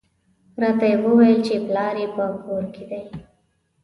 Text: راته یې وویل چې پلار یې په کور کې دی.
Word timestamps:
راته 0.61 0.85
یې 0.91 0.95
وویل 1.05 1.39
چې 1.47 1.55
پلار 1.67 1.93
یې 2.01 2.07
په 2.15 2.23
کور 2.43 2.63
کې 2.73 2.83
دی. 2.89 3.01